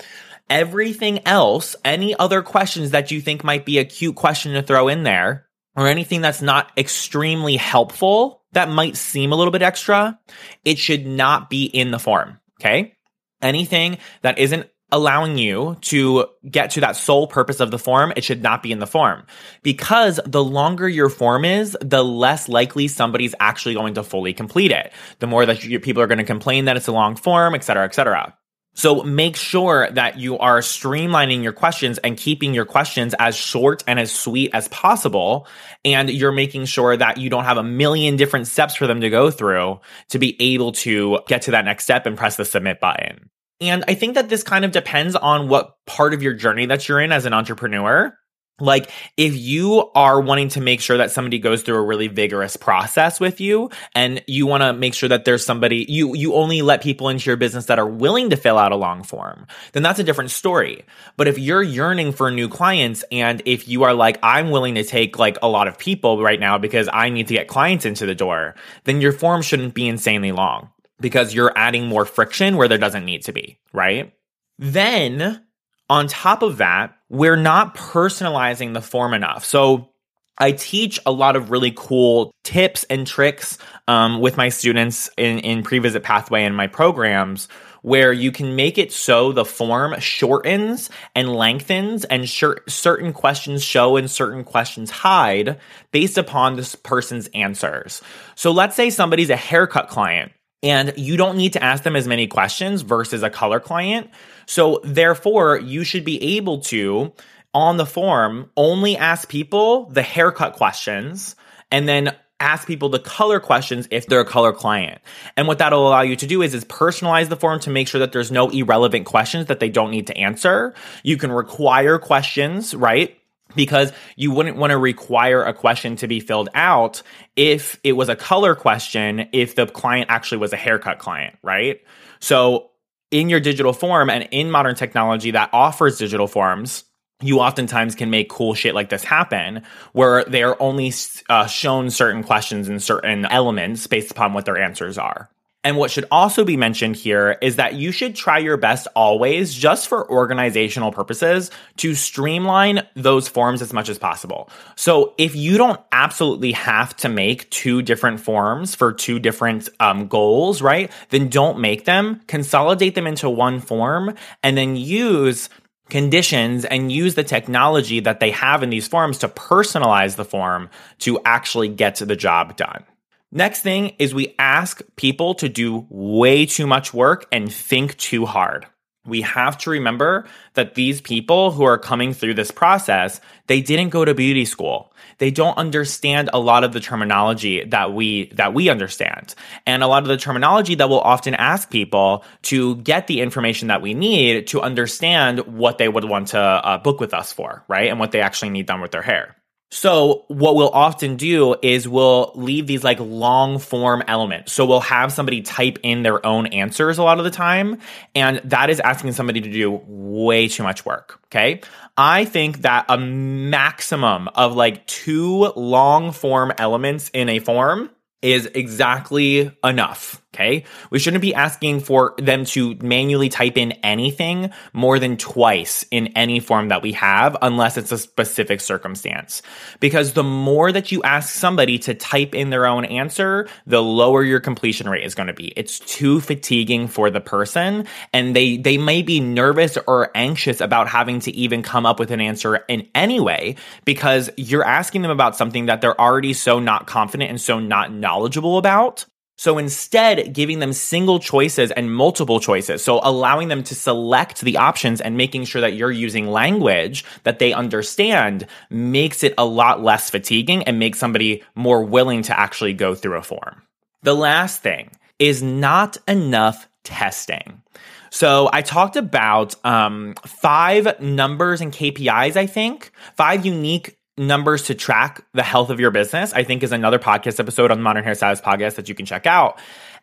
Everything 0.49 1.27
else, 1.27 1.75
any 1.83 2.15
other 2.15 2.41
questions 2.41 2.91
that 2.91 3.11
you 3.11 3.19
think 3.19 3.43
might 3.43 3.65
be 3.65 3.79
a 3.79 3.85
cute 3.85 4.15
question 4.15 4.53
to 4.53 4.61
throw 4.61 4.87
in 4.87 5.03
there, 5.03 5.46
or 5.77 5.87
anything 5.87 6.19
that's 6.19 6.41
not 6.41 6.71
extremely 6.75 7.55
helpful 7.55 8.43
that 8.53 8.69
might 8.69 8.97
seem 8.97 9.31
a 9.31 9.35
little 9.35 9.51
bit 9.51 9.61
extra, 9.61 10.19
it 10.65 10.77
should 10.79 11.05
not 11.05 11.49
be 11.49 11.65
in 11.65 11.91
the 11.91 11.99
form. 11.99 12.39
Okay. 12.59 12.93
Anything 13.41 13.99
that 14.23 14.39
isn't 14.39 14.67
allowing 14.91 15.37
you 15.37 15.77
to 15.81 16.25
get 16.49 16.71
to 16.71 16.79
that 16.79 16.95
sole 16.95 17.27
purpose 17.27 17.59
of 17.59 17.71
the 17.71 17.77
form, 17.77 18.13
it 18.15 18.23
should 18.23 18.41
not 18.41 18.63
be 18.63 18.71
in 18.71 18.79
the 18.79 18.87
form. 18.87 19.23
Because 19.61 20.19
the 20.25 20.43
longer 20.43 20.87
your 20.89 21.09
form 21.09 21.45
is, 21.45 21.77
the 21.81 22.03
less 22.03 22.49
likely 22.49 22.87
somebody's 22.87 23.35
actually 23.39 23.75
going 23.75 23.93
to 23.95 24.03
fully 24.03 24.33
complete 24.33 24.71
it. 24.71 24.91
The 25.19 25.27
more 25.27 25.45
that 25.45 25.63
you, 25.63 25.79
people 25.79 26.01
are 26.01 26.07
going 26.07 26.17
to 26.19 26.23
complain 26.23 26.65
that 26.65 26.77
it's 26.77 26.87
a 26.87 26.93
long 26.93 27.15
form, 27.15 27.53
et 27.53 27.63
cetera, 27.63 27.83
et 27.83 27.93
cetera. 27.93 28.33
So 28.77 29.01
make 29.01 29.35
sure 29.35 29.89
that 29.89 30.19
you 30.19 30.37
are 30.37 30.59
streamlining 30.59 31.41
your 31.41 31.51
questions 31.51 31.97
and 31.97 32.15
keeping 32.15 32.53
your 32.53 32.63
questions 32.63 33.15
as 33.17 33.35
short 33.35 33.83
and 33.87 33.99
as 33.99 34.11
sweet 34.11 34.51
as 34.53 34.67
possible. 34.67 35.47
And 35.83 36.11
you're 36.11 36.31
making 36.31 36.65
sure 36.65 36.95
that 36.95 37.17
you 37.17 37.31
don't 37.31 37.43
have 37.45 37.57
a 37.57 37.63
million 37.63 38.17
different 38.17 38.45
steps 38.45 38.75
for 38.75 38.85
them 38.85 39.01
to 39.01 39.09
go 39.09 39.31
through 39.31 39.79
to 40.09 40.19
be 40.19 40.39
able 40.39 40.73
to 40.73 41.17
get 41.27 41.41
to 41.43 41.51
that 41.51 41.65
next 41.65 41.85
step 41.85 42.05
and 42.05 42.15
press 42.15 42.37
the 42.37 42.45
submit 42.45 42.79
button. 42.79 43.31
And 43.59 43.83
I 43.87 43.95
think 43.95 44.13
that 44.13 44.29
this 44.29 44.43
kind 44.43 44.63
of 44.63 44.69
depends 44.69 45.15
on 45.15 45.49
what 45.49 45.73
part 45.87 46.13
of 46.13 46.21
your 46.21 46.35
journey 46.35 46.67
that 46.67 46.87
you're 46.87 47.01
in 47.01 47.11
as 47.11 47.25
an 47.25 47.33
entrepreneur. 47.33 48.15
Like, 48.59 48.89
if 49.17 49.35
you 49.35 49.91
are 49.93 50.19
wanting 50.19 50.49
to 50.49 50.61
make 50.61 50.81
sure 50.81 50.97
that 50.97 51.11
somebody 51.11 51.37
goes 51.37 51.61
through 51.61 51.75
a 51.75 51.83
really 51.83 52.07
vigorous 52.07 52.57
process 52.57 53.19
with 53.19 53.39
you 53.39 53.69
and 53.93 54.23
you 54.25 54.47
want 54.47 54.63
to 54.63 54.73
make 54.73 54.95
sure 54.95 55.09
that 55.09 55.25
there's 55.25 55.45
somebody, 55.45 55.85
you, 55.87 56.15
you 56.15 56.33
only 56.33 56.63
let 56.63 56.81
people 56.81 57.09
into 57.09 57.29
your 57.29 57.37
business 57.37 57.65
that 57.65 57.77
are 57.77 57.87
willing 57.87 58.31
to 58.31 58.35
fill 58.35 58.57
out 58.57 58.71
a 58.71 58.75
long 58.75 59.03
form, 59.03 59.45
then 59.73 59.83
that's 59.83 59.99
a 59.99 60.03
different 60.03 60.31
story. 60.31 60.85
But 61.17 61.27
if 61.27 61.37
you're 61.37 61.61
yearning 61.61 62.13
for 62.13 62.31
new 62.31 62.49
clients 62.49 63.03
and 63.11 63.43
if 63.45 63.67
you 63.67 63.83
are 63.83 63.93
like, 63.93 64.17
I'm 64.23 64.49
willing 64.49 64.73
to 64.73 64.83
take 64.83 65.19
like 65.19 65.37
a 65.43 65.47
lot 65.47 65.67
of 65.67 65.77
people 65.77 66.23
right 66.23 66.39
now 66.39 66.57
because 66.57 66.89
I 66.91 67.09
need 67.09 67.27
to 67.27 67.35
get 67.35 67.47
clients 67.47 67.85
into 67.85 68.07
the 68.07 68.15
door, 68.15 68.55
then 68.85 69.01
your 69.01 69.11
form 69.11 69.43
shouldn't 69.43 69.75
be 69.75 69.87
insanely 69.87 70.31
long 70.31 70.71
because 70.99 71.31
you're 71.31 71.55
adding 71.55 71.85
more 71.85 72.05
friction 72.05 72.57
where 72.57 72.67
there 72.67 72.79
doesn't 72.79 73.05
need 73.05 73.23
to 73.25 73.33
be, 73.33 73.59
right? 73.71 74.13
Then 74.57 75.43
on 75.89 76.07
top 76.07 76.41
of 76.41 76.57
that, 76.57 76.95
we're 77.09 77.37
not 77.37 77.75
personalizing 77.75 78.73
the 78.73 78.81
form 78.81 79.13
enough. 79.13 79.45
So 79.45 79.89
I 80.37 80.51
teach 80.51 80.99
a 81.05 81.11
lot 81.11 81.35
of 81.35 81.49
really 81.49 81.73
cool 81.75 82.31
tips 82.43 82.83
and 82.89 83.07
tricks 83.07 83.57
um, 83.87 84.19
with 84.19 84.37
my 84.37 84.49
students 84.49 85.09
in, 85.17 85.39
in 85.39 85.63
pre-visit 85.63 86.03
pathway 86.03 86.43
and 86.43 86.55
my 86.55 86.67
programs 86.67 87.47
where 87.81 88.11
you 88.11 88.31
can 88.31 88.55
make 88.55 88.77
it 88.77 88.91
so 88.91 89.31
the 89.31 89.45
form 89.45 89.97
shortens 89.99 90.89
and 91.15 91.33
lengthens 91.33 92.03
and 92.05 92.27
sh- 92.27 92.43
certain 92.67 93.13
questions 93.13 93.63
show 93.63 93.95
and 93.95 94.11
certain 94.11 94.43
questions 94.43 94.89
hide 94.89 95.57
based 95.91 96.17
upon 96.17 96.55
this 96.55 96.75
person's 96.75 97.27
answers. 97.33 98.01
So 98.35 98.51
let's 98.51 98.75
say 98.75 98.89
somebody's 98.89 99.29
a 99.29 99.35
haircut 99.35 99.87
client 99.87 100.31
and 100.67 100.93
you 100.97 101.15
don't 101.15 101.37
need 101.37 101.53
to 101.53 101.63
ask 101.63 101.83
them 101.83 101.95
as 101.95 102.09
many 102.09 102.27
questions 102.27 102.81
versus 102.81 103.23
a 103.23 103.29
color 103.29 103.61
client. 103.61 104.09
So 104.47 104.81
therefore, 104.83 105.57
you 105.59 105.85
should 105.85 106.03
be 106.03 106.37
able 106.37 106.59
to, 106.63 107.13
on 107.53 107.77
the 107.77 107.85
form, 107.85 108.51
only 108.57 108.97
ask 108.97 109.29
people 109.29 109.85
the 109.85 110.01
haircut 110.01 110.57
questions 110.57 111.37
and 111.71 111.87
then 111.87 112.13
ask 112.41 112.67
people 112.67 112.89
the 112.89 112.99
color 112.99 113.39
questions 113.39 113.87
if 113.91 114.07
they're 114.07 114.19
a 114.19 114.25
color 114.25 114.51
client. 114.51 115.01
And 115.37 115.47
what 115.47 115.59
that'll 115.59 115.87
allow 115.87 116.01
you 116.01 116.17
to 116.17 116.27
do 116.27 116.41
is, 116.41 116.53
is 116.53 116.65
personalize 116.65 117.29
the 117.29 117.37
form 117.37 117.61
to 117.61 117.69
make 117.69 117.87
sure 117.87 117.99
that 117.99 118.11
there's 118.11 118.31
no 118.31 118.49
irrelevant 118.49 119.05
questions 119.05 119.47
that 119.47 119.61
they 119.61 119.69
don't 119.69 119.89
need 119.89 120.07
to 120.07 120.17
answer. 120.17 120.73
You 121.01 121.15
can 121.15 121.31
require 121.31 121.97
questions, 121.97 122.75
right? 122.75 123.16
Because 123.57 123.91
you 124.15 124.31
wouldn't 124.31 124.55
want 124.55 124.71
to 124.71 124.77
require 124.77 125.43
a 125.43 125.53
question 125.53 125.97
to 125.97 126.07
be 126.07 126.21
filled 126.21 126.47
out 126.53 127.01
if 127.35 127.77
it 127.83 127.91
was 127.93 128.07
a 128.07 128.15
color 128.15 128.55
question, 128.55 129.27
if 129.33 129.55
the 129.55 129.67
client 129.67 130.09
actually 130.09 130.37
was 130.37 130.53
a 130.53 130.57
haircut 130.57 130.99
client, 130.99 131.37
right? 131.43 131.81
So 132.19 132.71
in 133.11 133.29
your 133.29 133.39
digital 133.39 133.73
form 133.73 134.09
and 134.09 134.27
in 134.31 134.49
modern 134.49 134.75
technology 134.75 135.31
that 135.31 135.49
offers 135.51 135.97
digital 135.97 136.27
forms, 136.27 136.85
you 137.21 137.39
oftentimes 137.39 137.95
can 137.95 138.09
make 138.09 138.29
cool 138.29 138.53
shit 138.53 138.75
like 138.75 138.89
this 138.89 139.03
happen 139.03 139.63
where 139.93 140.23
they're 140.25 140.61
only 140.61 140.93
uh, 141.29 141.47
shown 141.47 141.89
certain 141.89 142.23
questions 142.23 142.69
and 142.69 142.81
certain 142.81 143.25
elements 143.25 143.87
based 143.87 144.11
upon 144.11 144.33
what 144.33 144.45
their 144.45 144.57
answers 144.57 144.97
are. 144.97 145.29
And 145.63 145.75
what 145.75 145.91
should 145.91 146.05
also 146.11 146.45
be 146.45 146.55
mentioned 146.55 146.95
here 146.95 147.37
is 147.41 147.57
that 147.57 147.73
you 147.73 147.91
should 147.91 148.15
try 148.15 148.37
your 148.37 148.55
best 148.57 148.87
always, 148.95 149.53
just 149.53 149.87
for 149.87 150.09
organizational 150.09 150.91
purposes, 150.91 151.51
to 151.77 151.93
streamline 151.93 152.87
those 152.95 153.27
forms 153.27 153.61
as 153.61 153.73
much 153.73 153.89
as 153.89 153.99
possible. 153.99 154.49
So 154.75 155.13
if 155.17 155.35
you 155.35 155.57
don't 155.57 155.81
absolutely 155.91 156.53
have 156.53 156.95
to 156.97 157.09
make 157.09 157.49
two 157.49 157.81
different 157.81 158.21
forms 158.21 158.75
for 158.75 158.93
two 158.93 159.19
different 159.19 159.67
um, 159.79 160.07
goals, 160.07 160.61
right? 160.61 160.91
Then 161.09 161.27
don't 161.27 161.59
make 161.59 161.85
them, 161.85 162.21
consolidate 162.27 162.95
them 162.95 163.07
into 163.07 163.29
one 163.29 163.59
form, 163.59 164.15
and 164.43 164.57
then 164.57 164.77
use 164.77 165.49
conditions 165.89 166.65
and 166.65 166.91
use 166.91 167.15
the 167.15 167.23
technology 167.23 167.99
that 168.01 168.19
they 168.19 168.31
have 168.31 168.63
in 168.63 168.69
these 168.69 168.87
forms 168.87 169.17
to 169.19 169.27
personalize 169.27 170.15
the 170.15 170.25
form 170.25 170.69
to 170.99 171.19
actually 171.25 171.69
get 171.69 171.95
the 171.95 172.15
job 172.15 172.55
done. 172.55 172.83
Next 173.31 173.61
thing 173.61 173.95
is 173.99 174.13
we 174.13 174.35
ask 174.39 174.81
people 174.95 175.35
to 175.35 175.49
do 175.49 175.85
way 175.89 176.45
too 176.45 176.65
much 176.65 176.93
work 176.93 177.25
and 177.31 177.51
think 177.51 177.97
too 177.97 178.25
hard. 178.25 178.65
We 179.05 179.21
have 179.21 179.57
to 179.59 179.69
remember 179.69 180.25
that 180.55 180.75
these 180.75 180.99
people 180.99 181.51
who 181.51 181.63
are 181.63 181.77
coming 181.77 182.13
through 182.13 182.33
this 182.33 182.51
process, 182.51 183.21
they 183.47 183.61
didn't 183.61 183.89
go 183.89 184.03
to 184.03 184.13
beauty 184.13 184.43
school. 184.43 184.93
They 185.17 185.31
don't 185.31 185.57
understand 185.57 186.29
a 186.33 186.39
lot 186.39 186.65
of 186.65 186.73
the 186.73 186.81
terminology 186.81 187.63
that 187.65 187.93
we 187.93 188.27
that 188.35 188.53
we 188.53 188.69
understand. 188.69 189.33
And 189.65 189.81
a 189.81 189.87
lot 189.87 190.03
of 190.03 190.09
the 190.09 190.17
terminology 190.17 190.75
that 190.75 190.89
we'll 190.89 190.99
often 190.99 191.35
ask 191.35 191.69
people 191.69 192.25
to 192.43 192.75
get 192.77 193.07
the 193.07 193.21
information 193.21 193.69
that 193.69 193.81
we 193.81 193.93
need 193.93 194.47
to 194.47 194.61
understand 194.61 195.39
what 195.57 195.77
they 195.77 195.87
would 195.87 196.05
want 196.05 196.29
to 196.29 196.39
uh, 196.39 196.77
book 196.77 196.99
with 196.99 197.13
us 197.13 197.31
for, 197.31 197.63
right? 197.69 197.89
And 197.89 197.99
what 197.99 198.11
they 198.11 198.19
actually 198.19 198.49
need 198.49 198.65
done 198.65 198.81
with 198.81 198.91
their 198.91 199.01
hair. 199.01 199.36
So 199.69 200.23
what 200.29 200.55
we'll 200.55 200.69
often 200.69 201.17
do 201.17 201.55
is 201.61 201.87
we'll 201.87 202.31
leave 202.35 202.67
these 202.67 202.83
like 202.83 202.99
long 202.99 203.59
form 203.59 204.01
elements. 204.07 204.53
So 204.53 204.65
we'll 204.65 204.79
have 204.79 205.11
somebody 205.11 205.41
type 205.41 205.79
in 205.83 206.03
their 206.03 206.25
own 206.25 206.47
answers 206.47 206.97
a 206.97 207.03
lot 207.03 207.19
of 207.19 207.25
the 207.25 207.31
time. 207.31 207.79
And 208.15 208.41
that 208.45 208.69
is 208.69 208.79
asking 208.79 209.11
somebody 209.11 209.41
to 209.41 209.51
do 209.51 209.81
way 209.85 210.47
too 210.47 210.63
much 210.63 210.85
work. 210.85 211.19
Okay. 211.25 211.61
I 211.97 212.25
think 212.25 212.61
that 212.61 212.85
a 212.87 212.97
maximum 212.97 214.29
of 214.29 214.55
like 214.55 214.85
two 214.87 215.51
long 215.55 216.11
form 216.13 216.53
elements 216.57 217.09
in 217.13 217.27
a 217.27 217.39
form 217.39 217.89
is 218.21 218.45
exactly 218.47 219.51
enough. 219.63 220.21
Okay. 220.37 220.65
We 220.91 220.99
shouldn't 220.99 221.23
be 221.23 221.33
asking 221.33 221.79
for 221.79 222.13
them 222.19 222.45
to 222.45 222.75
manually 222.75 223.27
type 223.27 223.57
in 223.57 223.71
anything 223.83 224.51
more 224.71 224.99
than 224.99 225.17
twice 225.17 225.83
in 225.89 226.07
any 226.15 226.39
form 226.39 226.67
that 226.67 226.83
we 226.83 226.91
have, 226.91 227.35
unless 227.41 227.75
it's 227.75 227.91
a 227.91 227.97
specific 227.97 228.61
circumstance. 228.61 229.41
Because 229.79 230.13
the 230.13 230.21
more 230.23 230.71
that 230.71 230.91
you 230.91 231.01
ask 231.01 231.33
somebody 231.33 231.79
to 231.79 231.95
type 231.95 232.35
in 232.35 232.51
their 232.51 232.67
own 232.67 232.85
answer, 232.85 233.47
the 233.65 233.81
lower 233.81 234.23
your 234.23 234.39
completion 234.39 234.87
rate 234.87 235.03
is 235.03 235.15
going 235.15 235.25
to 235.25 235.33
be. 235.33 235.47
It's 235.57 235.79
too 235.79 236.21
fatiguing 236.21 236.87
for 236.87 237.09
the 237.09 237.21
person 237.21 237.87
and 238.13 238.35
they, 238.35 238.57
they 238.57 238.77
may 238.77 239.01
be 239.01 239.19
nervous 239.19 239.75
or 239.87 240.11
anxious 240.13 240.61
about 240.61 240.87
having 240.87 241.19
to 241.21 241.31
even 241.31 241.63
come 241.63 241.87
up 241.87 241.97
with 241.97 242.11
an 242.11 242.21
answer 242.21 242.57
in 242.67 242.87
any 242.93 243.19
way 243.19 243.55
because 243.85 244.29
you're 244.37 244.63
asking 244.63 245.01
them 245.01 245.09
about 245.09 245.35
something 245.35 245.65
that 245.65 245.81
they're 245.81 245.99
already 245.99 246.33
so 246.33 246.59
not 246.59 246.85
confident 246.85 247.31
and 247.31 247.41
so 247.41 247.59
not 247.59 247.91
knowledgeable 247.91 248.59
about 248.59 249.05
so 249.37 249.59
instead, 249.59 250.33
giving 250.33 250.57
them 250.59 250.73
single 250.73 251.19
choices 251.19 251.69
and 251.71 251.93
multiple 251.93 252.39
choices. 252.39 252.83
So 252.83 252.99
allowing 253.03 253.49
them 253.49 253.63
to 253.63 253.75
select 253.75 254.41
the 254.41 254.57
options 254.57 254.99
and 254.99 255.15
making 255.15 255.45
sure 255.45 255.61
that 255.61 255.73
you're 255.73 255.91
using 255.91 256.27
language 256.27 257.05
that 257.23 257.37
they 257.37 257.53
understand 257.53 258.47
makes 258.71 259.23
it 259.23 259.35
a 259.37 259.45
lot 259.45 259.83
less 259.83 260.09
fatiguing 260.09 260.63
and 260.63 260.79
makes 260.79 260.97
somebody 260.97 261.43
more 261.53 261.83
willing 261.83 262.23
to 262.23 262.37
actually 262.37 262.73
go 262.73 262.95
through 262.95 263.17
a 263.17 263.21
form. 263.21 263.61
The 264.01 264.15
last 264.15 264.63
thing 264.63 264.89
is 265.19 265.43
not 265.43 265.97
enough 266.07 266.67
testing. 266.83 267.61
So 268.09 268.49
I 268.51 268.63
talked 268.63 268.95
about 268.95 269.53
um, 269.63 270.15
five 270.25 270.99
numbers 270.99 271.61
and 271.61 271.71
KPIs, 271.71 272.35
I 272.37 272.47
think, 272.47 272.91
five 273.15 273.45
unique 273.45 273.97
numbers 274.17 274.63
to 274.63 274.75
track 274.75 275.23
the 275.33 275.43
health 275.43 275.69
of 275.69 275.79
your 275.79 275.91
business, 275.91 276.33
I 276.33 276.43
think 276.43 276.63
is 276.63 276.71
another 276.71 276.99
podcast 276.99 277.39
episode 277.39 277.71
on 277.71 277.77
the 277.77 277.83
Modern 277.83 278.03
Hairstylist 278.03 278.41
podcast 278.41 278.75
that 278.75 278.89
you 278.89 278.95
can 278.95 279.05
check 279.05 279.25
out. 279.25 279.59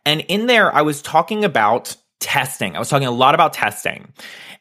And 0.07 0.21
in 0.23 0.47
there, 0.47 0.75
I 0.75 0.83
was 0.83 1.03
talking 1.03 1.45
about 1.45 1.97
testing. 2.21 2.77
I 2.77 2.79
was 2.79 2.89
talking 2.89 3.07
a 3.07 3.13
lot 3.13 3.35
about 3.35 3.53
testing. 3.53 4.13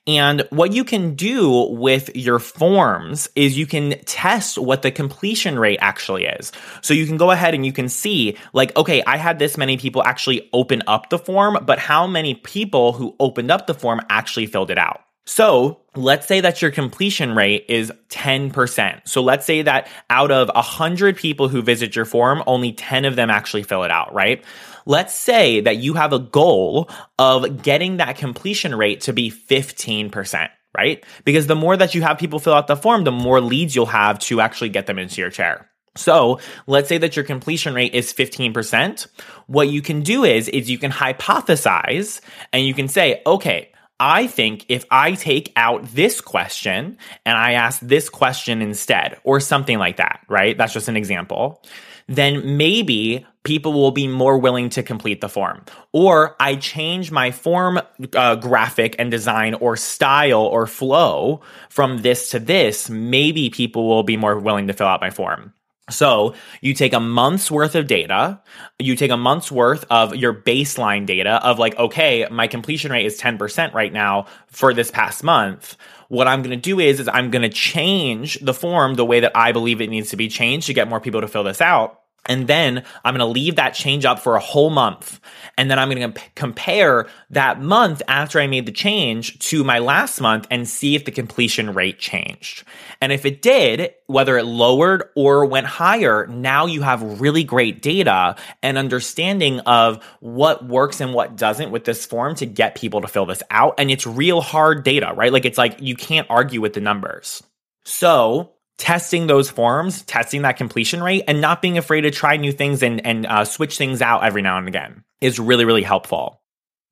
And 0.06 0.46
what 0.50 0.74
you 0.74 0.84
can 0.84 1.16
do 1.16 1.70
with 1.70 2.14
your 2.14 2.40
forms 2.40 3.30
is 3.36 3.58
you 3.58 3.66
can 3.66 3.92
test 4.06 4.58
what 4.58 4.82
the 4.82 4.92
completion 4.92 5.58
rate 5.58 5.80
actually 5.82 6.26
is. 6.26 6.52
So 6.82 6.94
you 6.94 7.06
can 7.06 7.16
go 7.16 7.32
ahead 7.32 7.54
and 7.54 7.66
you 7.66 7.72
can 7.72 7.88
see, 7.88 8.38
like, 8.52 8.76
okay, 8.76 9.02
I 9.08 9.16
had 9.16 9.40
this 9.40 9.58
many 9.58 9.78
people 9.78 10.04
actually 10.04 10.50
open 10.52 10.84
up 10.88 11.10
the 11.10 11.18
form, 11.18 11.58
but 11.66 11.80
how 11.80 12.06
many 12.06 12.36
people 12.36 12.92
who 12.92 13.16
opened 13.18 13.50
up 13.50 13.66
the 13.66 13.74
form 13.74 14.02
actually 14.10 14.48
filled 14.48 14.72
it 14.72 14.78
out? 14.78 15.00
So 15.26 15.80
let's 15.96 16.28
say 16.28 16.42
that 16.42 16.62
your 16.62 16.72
completion 16.72 17.36
rate 17.36 17.66
is 17.70 17.92
10%. 18.10 19.08
So 19.08 19.22
let's 19.22 19.46
say 19.46 19.62
that 19.62 19.88
out 20.10 20.32
of 20.32 20.50
100 20.54 21.18
people 21.18 21.48
who 21.48 21.62
visit 21.62 21.96
your 21.96 22.06
form, 22.06 22.44
only 22.46 22.74
10 22.74 23.06
of 23.06 23.16
them 23.16 23.30
actually 23.30 23.64
fill 23.64 23.84
it 23.84 23.92
out, 23.92 24.14
right? 24.14 24.44
Let's 24.86 25.14
say 25.14 25.62
that 25.62 25.78
you 25.78 25.94
have 25.94 26.12
a 26.12 26.20
goal 26.20 26.90
of 27.18 27.64
getting 27.64 27.98
that 27.98 28.18
completion 28.18 28.76
rate 28.76 29.02
to 29.02 29.14
be 29.14 29.32
15%, 29.32 30.50
right? 30.78 31.04
Because 31.24 31.48
the 31.48 31.56
more 31.56 31.78
that 31.78 31.96
you 31.96 32.02
have 32.02 32.18
people 32.18 32.40
fill 32.40 32.54
out 32.54 32.68
the 32.68 32.76
form, 32.76 33.06
the 33.06 33.12
more 33.12 33.40
leads 33.40 33.76
you'll 33.76 33.86
have 33.86 34.20
to 34.20 34.42
actually 34.42 34.70
get 34.70 34.88
them 34.88 35.00
into 35.00 35.22
your 35.22 35.30
chair. 35.30 35.70
So 35.96 36.40
let's 36.68 36.90
say 36.90 36.98
that 36.98 37.16
your 37.16 37.24
completion 37.24 37.74
rate 37.76 37.94
is 37.94 38.12
15%. 38.12 39.08
What 39.46 39.70
you 39.70 39.82
can 39.82 40.02
do 40.02 40.24
is, 40.24 40.50
is 40.50 40.70
you 40.70 40.80
can 40.80 40.92
hypothesize 40.92 42.20
and 42.52 42.66
you 42.66 42.74
can 42.74 42.88
say, 42.88 43.22
okay, 43.26 43.70
I 44.04 44.28
think 44.28 44.66
if 44.68 44.84
I 44.92 45.14
take 45.14 45.54
out 45.56 45.86
this 45.86 46.20
question 46.20 46.98
and 47.26 47.38
I 47.38 47.54
ask 47.54 47.80
this 47.80 48.10
question 48.10 48.62
instead, 48.62 49.18
or 49.24 49.40
something 49.40 49.80
like 49.80 49.96
that, 49.96 50.20
right? 50.28 50.58
That's 50.58 50.74
just 50.74 50.90
an 50.90 50.98
example. 50.98 51.64
Then 52.08 52.58
maybe 52.58 53.26
people 53.44 53.72
will 53.72 53.92
be 53.92 54.10
more 54.10 54.38
willing 54.38 54.68
to 54.72 54.84
complete 54.84 55.22
the 55.22 55.30
form. 55.30 55.64
Or 55.94 56.36
I 56.38 56.58
change 56.58 57.12
my 57.12 57.32
form 57.32 57.80
uh, 58.14 58.36
graphic 58.36 58.98
and 59.00 59.10
design 59.10 59.54
or 59.54 59.78
style 59.78 60.42
or 60.42 60.68
flow 60.68 61.40
from 61.70 62.00
this 62.00 62.32
to 62.32 62.40
this. 62.40 62.90
Maybe 62.90 63.50
people 63.50 63.88
will 63.88 64.04
be 64.04 64.18
more 64.18 64.38
willing 64.38 64.68
to 64.68 64.74
fill 64.74 64.88
out 64.88 65.00
my 65.00 65.12
form. 65.12 65.54
So 65.90 66.34
you 66.62 66.74
take 66.74 66.94
a 66.94 67.00
month's 67.00 67.52
worth 67.52 67.76
of 67.76 67.88
data, 67.88 68.40
you 68.80 68.96
take 68.96 69.12
a 69.12 69.18
month's 69.18 69.52
worth 69.52 69.84
of 69.90 70.16
your 70.16 70.34
baseline 70.34 71.06
data 71.06 71.46
of 71.46 71.60
like, 71.60 71.78
okay, 71.78 72.26
my 72.32 72.48
completion 72.48 72.92
rate 72.92 73.06
is 73.06 73.20
10% 73.20 73.74
right 73.74 73.92
now 73.92 74.28
for 74.48 74.74
this 74.74 74.90
past 74.90 75.24
month. 75.24 75.76
What 76.08 76.28
I'm 76.28 76.42
going 76.42 76.52
to 76.52 76.62
do 76.62 76.80
is, 76.80 77.02
is 77.02 77.10
I'm 77.10 77.32
going 77.32 77.42
to 77.42 77.50
change 77.50 78.40
the 78.40 78.54
form 78.54 78.94
the 78.94 79.04
way 79.04 79.20
that 79.22 79.36
I 79.36 79.52
believe 79.52 79.82
it 79.82 79.90
needs 79.90 80.12
to 80.12 80.18
be 80.18 80.30
changed 80.30 80.68
to 80.68 80.74
get 80.74 80.88
more 80.88 81.02
people 81.02 81.20
to 81.20 81.28
fill 81.28 81.44
this 81.44 81.60
out. 81.60 82.03
And 82.26 82.48
then 82.48 82.84
I'm 83.04 83.16
going 83.16 83.20
to 83.20 83.26
leave 83.26 83.58
that 83.58 83.74
change 83.74 84.06
up 84.06 84.20
for 84.20 84.36
a 84.36 84.40
whole 84.40 84.70
month. 84.70 85.20
And 85.58 85.70
then 85.70 85.78
I'm 85.78 85.90
going 85.90 86.14
to 86.14 86.22
compare 86.36 87.08
that 87.32 87.62
month 87.62 88.02
after 88.08 88.40
I 88.40 88.48
made 88.48 88.66
the 88.66 88.72
change 88.72 89.38
to 89.50 89.64
my 89.64 89.80
last 89.80 90.22
month 90.22 90.48
and 90.50 90.68
see 90.68 90.96
if 90.96 91.04
the 91.04 91.12
completion 91.12 91.74
rate 91.74 92.00
changed. 92.00 92.64
And 93.02 93.12
if 93.12 93.26
it 93.26 93.42
did, 93.42 93.94
whether 94.08 94.38
it 94.38 94.46
lowered 94.46 95.10
or 95.16 95.46
went 95.46 95.68
higher, 95.68 96.26
now 96.28 96.66
you 96.66 96.82
have 96.82 97.20
really 97.20 97.44
great 97.44 97.82
data 97.82 98.38
and 98.62 98.78
understanding 98.78 99.60
of 99.62 100.04
what 100.22 100.66
works 100.66 101.02
and 101.02 101.14
what 101.14 101.36
doesn't 101.36 101.72
with 101.72 101.84
this 101.84 102.06
form 102.06 102.36
to 102.36 102.46
get 102.46 102.76
people 102.76 103.02
to 103.02 103.08
fill 103.08 103.26
this 103.26 103.44
out. 103.50 103.76
And 103.78 103.92
it's 103.92 104.08
real 104.08 104.40
hard 104.40 104.84
data, 104.84 105.14
right? 105.16 105.34
Like 105.34 105.46
it's 105.46 105.58
like 105.58 105.82
you 105.82 105.96
can't 105.96 106.28
argue 106.30 106.62
with 106.62 106.74
the 106.74 106.82
numbers. 106.82 107.44
So 107.84 108.54
testing 108.84 109.28
those 109.28 109.50
forms, 109.50 110.02
testing 110.02 110.42
that 110.42 110.58
completion 110.58 111.02
rate, 111.02 111.24
and 111.26 111.40
not 111.40 111.62
being 111.62 111.78
afraid 111.78 112.02
to 112.02 112.12
try 112.12 112.36
new 112.36 112.52
things 112.52 112.84
and, 112.84 113.06
and 113.06 113.26
uh, 113.28 113.46
switch 113.46 113.78
things 113.78 114.02
out 114.02 114.26
every 114.26 114.42
now 114.42 114.58
and 114.58 114.68
again 114.68 115.06
is 115.22 115.40
really, 115.40 115.64
really 115.64 115.84
helpful. 115.84 116.42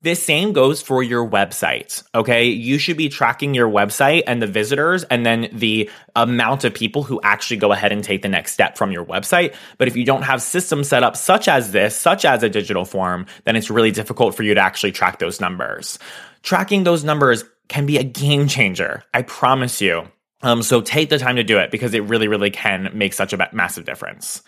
This 0.00 0.22
same 0.22 0.54
goes 0.54 0.80
for 0.80 1.02
your 1.02 1.28
website. 1.28 2.02
Okay. 2.14 2.46
You 2.46 2.78
should 2.78 2.96
be 2.96 3.10
tracking 3.10 3.52
your 3.52 3.68
website 3.68 4.22
and 4.26 4.40
the 4.40 4.46
visitors 4.46 5.04
and 5.04 5.26
then 5.26 5.50
the 5.52 5.90
amount 6.16 6.64
of 6.64 6.72
people 6.72 7.02
who 7.02 7.20
actually 7.22 7.58
go 7.58 7.72
ahead 7.72 7.92
and 7.92 8.02
take 8.02 8.22
the 8.22 8.28
next 8.28 8.54
step 8.54 8.78
from 8.78 8.90
your 8.90 9.04
website. 9.04 9.54
But 9.76 9.86
if 9.86 9.94
you 9.94 10.06
don't 10.06 10.22
have 10.22 10.40
systems 10.40 10.88
set 10.88 11.02
up 11.02 11.14
such 11.14 11.46
as 11.46 11.72
this, 11.72 11.94
such 11.94 12.24
as 12.24 12.42
a 12.42 12.48
digital 12.48 12.86
form, 12.86 13.26
then 13.44 13.54
it's 13.54 13.68
really 13.68 13.90
difficult 13.90 14.34
for 14.34 14.44
you 14.44 14.54
to 14.54 14.60
actually 14.62 14.92
track 14.92 15.18
those 15.18 15.42
numbers. 15.42 15.98
Tracking 16.42 16.84
those 16.84 17.04
numbers 17.04 17.44
can 17.68 17.84
be 17.84 17.98
a 17.98 18.02
game 18.02 18.48
changer. 18.48 19.04
I 19.12 19.20
promise 19.20 19.82
you. 19.82 20.08
Um, 20.42 20.62
so 20.62 20.80
take 20.80 21.08
the 21.08 21.18
time 21.18 21.36
to 21.36 21.44
do 21.44 21.58
it 21.58 21.70
because 21.70 21.94
it 21.94 22.02
really, 22.04 22.28
really 22.28 22.50
can 22.50 22.90
make 22.92 23.14
such 23.14 23.32
a 23.32 23.48
massive 23.52 23.84
difference. 23.84 24.42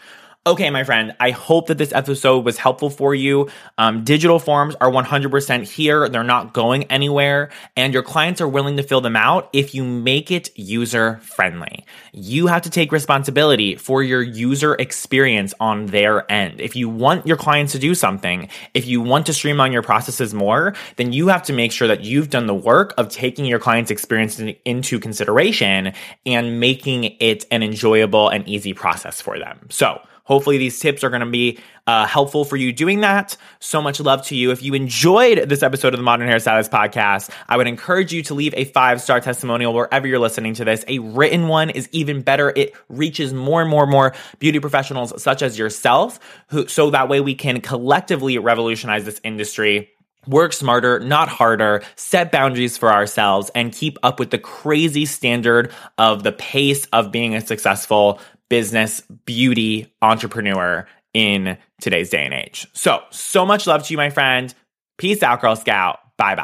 Okay, 0.46 0.68
my 0.68 0.84
friend, 0.84 1.16
I 1.20 1.30
hope 1.30 1.68
that 1.68 1.78
this 1.78 1.90
episode 1.94 2.44
was 2.44 2.58
helpful 2.58 2.90
for 2.90 3.14
you. 3.14 3.48
Um, 3.78 4.04
digital 4.04 4.38
forms 4.38 4.74
are 4.74 4.90
100% 4.90 5.66
here. 5.66 6.06
They're 6.06 6.22
not 6.22 6.52
going 6.52 6.84
anywhere 6.84 7.48
and 7.78 7.94
your 7.94 8.02
clients 8.02 8.42
are 8.42 8.48
willing 8.48 8.76
to 8.76 8.82
fill 8.82 9.00
them 9.00 9.16
out 9.16 9.48
if 9.54 9.74
you 9.74 9.82
make 9.84 10.30
it 10.30 10.50
user 10.54 11.18
friendly. 11.22 11.86
You 12.12 12.48
have 12.48 12.60
to 12.60 12.68
take 12.68 12.92
responsibility 12.92 13.76
for 13.76 14.02
your 14.02 14.20
user 14.20 14.74
experience 14.74 15.54
on 15.60 15.86
their 15.86 16.30
end. 16.30 16.60
If 16.60 16.76
you 16.76 16.90
want 16.90 17.26
your 17.26 17.38
clients 17.38 17.72
to 17.72 17.78
do 17.78 17.94
something, 17.94 18.50
if 18.74 18.84
you 18.84 19.00
want 19.00 19.24
to 19.24 19.32
streamline 19.32 19.72
your 19.72 19.80
processes 19.80 20.34
more, 20.34 20.74
then 20.96 21.14
you 21.14 21.28
have 21.28 21.44
to 21.44 21.54
make 21.54 21.72
sure 21.72 21.88
that 21.88 22.04
you've 22.04 22.28
done 22.28 22.48
the 22.48 22.54
work 22.54 22.92
of 22.98 23.08
taking 23.08 23.46
your 23.46 23.58
client's 23.58 23.90
experience 23.90 24.38
into 24.66 25.00
consideration 25.00 25.94
and 26.26 26.60
making 26.60 27.04
it 27.18 27.46
an 27.50 27.62
enjoyable 27.62 28.28
and 28.28 28.46
easy 28.46 28.74
process 28.74 29.22
for 29.22 29.38
them. 29.38 29.66
So, 29.70 30.02
Hopefully, 30.24 30.58
these 30.58 30.78
tips 30.78 31.04
are 31.04 31.10
going 31.10 31.20
to 31.20 31.30
be 31.30 31.58
uh, 31.86 32.06
helpful 32.06 32.44
for 32.44 32.56
you 32.56 32.72
doing 32.72 33.00
that. 33.00 33.36
So 33.60 33.82
much 33.82 34.00
love 34.00 34.24
to 34.26 34.36
you. 34.36 34.50
If 34.50 34.62
you 34.62 34.74
enjoyed 34.74 35.48
this 35.48 35.62
episode 35.62 35.92
of 35.94 35.98
the 35.98 36.04
Modern 36.04 36.28
Hairstylist 36.28 36.70
podcast, 36.70 37.30
I 37.48 37.56
would 37.56 37.66
encourage 37.66 38.12
you 38.12 38.22
to 38.24 38.34
leave 38.34 38.54
a 38.56 38.64
five 38.64 39.00
star 39.00 39.20
testimonial 39.20 39.74
wherever 39.74 40.06
you're 40.06 40.18
listening 40.18 40.54
to 40.54 40.64
this. 40.64 40.84
A 40.88 40.98
written 40.98 41.48
one 41.48 41.70
is 41.70 41.88
even 41.92 42.22
better. 42.22 42.52
It 42.56 42.74
reaches 42.88 43.32
more 43.32 43.60
and 43.60 43.70
more 43.70 43.82
and 43.82 43.92
more 43.92 44.14
beauty 44.38 44.60
professionals 44.60 45.22
such 45.22 45.42
as 45.42 45.58
yourself, 45.58 46.18
who, 46.48 46.66
so 46.68 46.90
that 46.90 47.08
way 47.08 47.20
we 47.20 47.34
can 47.34 47.60
collectively 47.60 48.38
revolutionize 48.38 49.04
this 49.04 49.20
industry 49.24 49.93
work 50.26 50.52
smarter, 50.52 51.00
not 51.00 51.28
harder, 51.28 51.82
set 51.96 52.32
boundaries 52.32 52.76
for 52.76 52.92
ourselves, 52.92 53.50
and 53.54 53.72
keep 53.72 53.98
up 54.02 54.18
with 54.18 54.30
the 54.30 54.38
crazy 54.38 55.06
standard 55.06 55.72
of 55.98 56.22
the 56.22 56.32
pace 56.32 56.86
of 56.92 57.10
being 57.10 57.34
a 57.34 57.40
successful 57.40 58.20
business 58.48 59.00
beauty 59.24 59.92
entrepreneur 60.02 60.86
in 61.12 61.56
today's 61.80 62.10
day 62.10 62.24
and 62.24 62.34
age. 62.34 62.66
So, 62.72 63.02
so 63.10 63.46
much 63.46 63.66
love 63.66 63.84
to 63.84 63.92
you, 63.92 63.96
my 63.96 64.10
friend. 64.10 64.54
Peace 64.98 65.22
out, 65.22 65.40
Girl 65.40 65.56
Scout. 65.56 66.00
Bye 66.16 66.34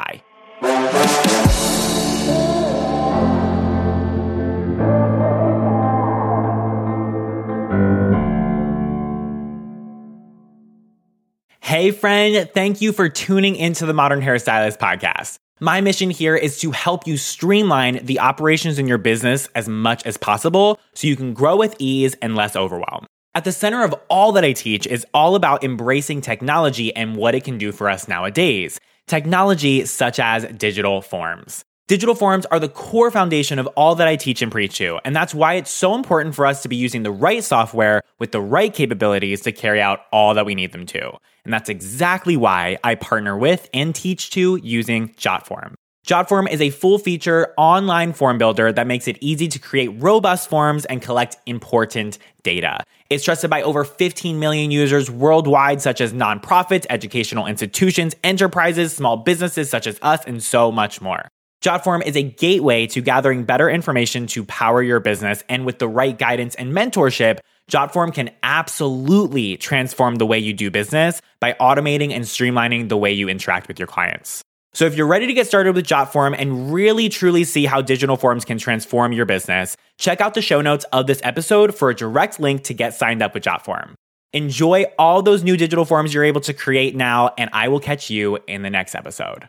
bye. 0.61 1.67
Hey, 11.71 11.91
friend, 11.91 12.49
thank 12.53 12.81
you 12.81 12.91
for 12.91 13.07
tuning 13.07 13.55
into 13.55 13.85
the 13.85 13.93
Modern 13.93 14.19
Hairstylist 14.19 14.77
podcast. 14.77 15.37
My 15.61 15.79
mission 15.79 16.09
here 16.09 16.35
is 16.35 16.59
to 16.59 16.71
help 16.71 17.07
you 17.07 17.15
streamline 17.15 18.05
the 18.05 18.19
operations 18.19 18.77
in 18.77 18.89
your 18.89 18.97
business 18.97 19.47
as 19.55 19.69
much 19.69 20.05
as 20.05 20.17
possible 20.17 20.77
so 20.93 21.07
you 21.07 21.15
can 21.15 21.33
grow 21.33 21.55
with 21.55 21.77
ease 21.79 22.13
and 22.21 22.35
less 22.35 22.57
overwhelm. 22.57 23.05
At 23.35 23.45
the 23.45 23.53
center 23.53 23.85
of 23.85 23.95
all 24.09 24.33
that 24.33 24.43
I 24.43 24.51
teach 24.51 24.85
is 24.85 25.05
all 25.13 25.33
about 25.35 25.63
embracing 25.63 26.19
technology 26.19 26.93
and 26.93 27.15
what 27.15 27.35
it 27.35 27.45
can 27.45 27.57
do 27.57 27.71
for 27.71 27.89
us 27.89 28.05
nowadays. 28.05 28.77
Technology 29.07 29.85
such 29.85 30.19
as 30.19 30.43
digital 30.47 31.01
forms. 31.01 31.63
Digital 31.91 32.15
forms 32.15 32.45
are 32.45 32.59
the 32.61 32.69
core 32.69 33.11
foundation 33.11 33.59
of 33.59 33.67
all 33.75 33.95
that 33.95 34.07
I 34.07 34.15
teach 34.15 34.41
and 34.41 34.49
preach 34.49 34.77
to, 34.77 35.01
and 35.03 35.13
that's 35.13 35.35
why 35.35 35.55
it's 35.55 35.69
so 35.69 35.93
important 35.93 36.35
for 36.35 36.45
us 36.45 36.61
to 36.61 36.69
be 36.69 36.77
using 36.77 37.03
the 37.03 37.11
right 37.11 37.43
software 37.43 38.01
with 38.17 38.31
the 38.31 38.39
right 38.39 38.73
capabilities 38.73 39.41
to 39.41 39.51
carry 39.51 39.81
out 39.81 39.99
all 40.09 40.33
that 40.35 40.45
we 40.45 40.55
need 40.55 40.71
them 40.71 40.85
to. 40.85 41.11
And 41.43 41.53
that's 41.53 41.67
exactly 41.67 42.37
why 42.37 42.77
I 42.81 42.95
partner 42.95 43.37
with 43.37 43.69
and 43.73 43.93
teach 43.93 44.29
to 44.29 44.57
using 44.63 45.09
JotForm. 45.15 45.73
JotForm 46.07 46.49
is 46.49 46.61
a 46.61 46.69
full 46.69 46.97
feature 46.97 47.53
online 47.57 48.13
form 48.13 48.37
builder 48.37 48.71
that 48.71 48.87
makes 48.87 49.09
it 49.09 49.17
easy 49.19 49.49
to 49.49 49.59
create 49.59 49.89
robust 50.01 50.49
forms 50.49 50.85
and 50.85 51.01
collect 51.01 51.35
important 51.45 52.19
data. 52.43 52.85
It's 53.09 53.25
trusted 53.25 53.49
by 53.49 53.63
over 53.63 53.83
15 53.83 54.39
million 54.39 54.71
users 54.71 55.11
worldwide, 55.11 55.81
such 55.81 55.99
as 55.99 56.13
nonprofits, 56.13 56.85
educational 56.89 57.47
institutions, 57.47 58.15
enterprises, 58.23 58.95
small 58.95 59.17
businesses 59.17 59.69
such 59.69 59.87
as 59.87 59.99
us, 60.01 60.23
and 60.25 60.41
so 60.41 60.71
much 60.71 61.01
more. 61.01 61.27
JotForm 61.61 62.03
is 62.03 62.17
a 62.17 62.23
gateway 62.23 62.87
to 62.87 63.01
gathering 63.01 63.43
better 63.43 63.69
information 63.69 64.25
to 64.27 64.43
power 64.45 64.81
your 64.81 64.99
business. 64.99 65.43
And 65.47 65.63
with 65.63 65.77
the 65.77 65.87
right 65.87 66.17
guidance 66.17 66.55
and 66.55 66.73
mentorship, 66.73 67.37
JotForm 67.69 68.15
can 68.15 68.31
absolutely 68.41 69.57
transform 69.57 70.15
the 70.15 70.25
way 70.25 70.39
you 70.39 70.53
do 70.53 70.71
business 70.71 71.21
by 71.39 71.53
automating 71.53 72.11
and 72.11 72.25
streamlining 72.25 72.89
the 72.89 72.97
way 72.97 73.11
you 73.11 73.29
interact 73.29 73.67
with 73.67 73.77
your 73.77 73.87
clients. 73.87 74.41
So 74.73 74.85
if 74.85 74.95
you're 74.95 75.05
ready 75.05 75.27
to 75.27 75.33
get 75.33 75.45
started 75.45 75.75
with 75.75 75.85
JotForm 75.85 76.35
and 76.35 76.73
really 76.73 77.09
truly 77.09 77.43
see 77.43 77.65
how 77.65 77.81
digital 77.81 78.17
forms 78.17 78.43
can 78.43 78.57
transform 78.57 79.13
your 79.13 79.25
business, 79.25 79.77
check 79.99 80.19
out 80.19 80.33
the 80.33 80.41
show 80.41 80.61
notes 80.61 80.85
of 80.91 81.05
this 81.05 81.21
episode 81.23 81.75
for 81.75 81.91
a 81.91 81.95
direct 81.95 82.39
link 82.39 82.63
to 82.63 82.73
get 82.73 82.95
signed 82.95 83.21
up 83.21 83.35
with 83.35 83.43
JotForm. 83.43 83.93
Enjoy 84.33 84.85
all 84.97 85.21
those 85.21 85.43
new 85.43 85.57
digital 85.57 85.85
forms 85.85 86.11
you're 86.11 86.23
able 86.23 86.41
to 86.41 86.53
create 86.53 86.95
now, 86.95 87.35
and 87.37 87.51
I 87.53 87.67
will 87.67 87.81
catch 87.81 88.09
you 88.09 88.39
in 88.47 88.63
the 88.63 88.69
next 88.71 88.95
episode. 88.95 89.47